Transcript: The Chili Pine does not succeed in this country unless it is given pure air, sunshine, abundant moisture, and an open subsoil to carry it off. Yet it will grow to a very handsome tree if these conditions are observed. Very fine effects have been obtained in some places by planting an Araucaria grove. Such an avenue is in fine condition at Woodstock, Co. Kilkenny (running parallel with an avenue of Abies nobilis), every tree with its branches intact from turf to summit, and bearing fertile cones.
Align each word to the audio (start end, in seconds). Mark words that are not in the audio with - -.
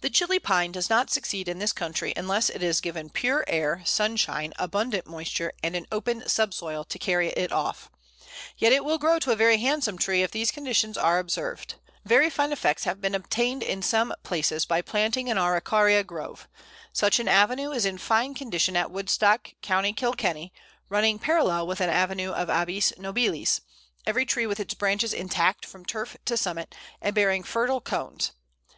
The 0.00 0.08
Chili 0.08 0.38
Pine 0.38 0.72
does 0.72 0.88
not 0.88 1.10
succeed 1.10 1.48
in 1.48 1.58
this 1.58 1.74
country 1.74 2.14
unless 2.16 2.48
it 2.48 2.62
is 2.62 2.80
given 2.80 3.10
pure 3.10 3.44
air, 3.46 3.82
sunshine, 3.84 4.54
abundant 4.58 5.06
moisture, 5.06 5.52
and 5.62 5.76
an 5.76 5.86
open 5.92 6.26
subsoil 6.30 6.82
to 6.84 6.98
carry 6.98 7.28
it 7.28 7.52
off. 7.52 7.90
Yet 8.56 8.72
it 8.72 8.86
will 8.86 8.96
grow 8.96 9.18
to 9.18 9.32
a 9.32 9.36
very 9.36 9.58
handsome 9.58 9.98
tree 9.98 10.22
if 10.22 10.30
these 10.30 10.50
conditions 10.50 10.96
are 10.96 11.18
observed. 11.18 11.74
Very 12.06 12.30
fine 12.30 12.52
effects 12.52 12.84
have 12.84 13.02
been 13.02 13.14
obtained 13.14 13.62
in 13.62 13.82
some 13.82 14.14
places 14.22 14.64
by 14.64 14.80
planting 14.80 15.28
an 15.28 15.36
Araucaria 15.36 16.04
grove. 16.04 16.48
Such 16.94 17.18
an 17.20 17.28
avenue 17.28 17.70
is 17.72 17.84
in 17.84 17.98
fine 17.98 18.32
condition 18.32 18.78
at 18.78 18.90
Woodstock, 18.90 19.52
Co. 19.62 19.92
Kilkenny 19.92 20.54
(running 20.88 21.18
parallel 21.18 21.66
with 21.66 21.82
an 21.82 21.90
avenue 21.90 22.30
of 22.30 22.48
Abies 22.48 22.94
nobilis), 22.96 23.60
every 24.06 24.24
tree 24.24 24.46
with 24.46 24.58
its 24.58 24.72
branches 24.72 25.12
intact 25.12 25.66
from 25.66 25.84
turf 25.84 26.16
to 26.24 26.38
summit, 26.38 26.74
and 27.02 27.14
bearing 27.14 27.42
fertile 27.42 27.82
cones. 27.82 28.32